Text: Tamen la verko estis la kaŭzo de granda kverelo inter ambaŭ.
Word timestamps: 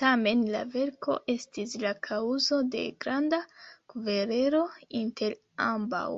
Tamen 0.00 0.42
la 0.54 0.58
verko 0.74 1.14
estis 1.34 1.72
la 1.84 1.90
kaŭzo 2.08 2.60
de 2.74 2.84
granda 3.06 3.40
kverelo 3.94 4.60
inter 5.00 5.34
ambaŭ. 5.70 6.08